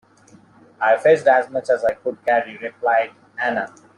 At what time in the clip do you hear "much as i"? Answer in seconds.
1.51-1.93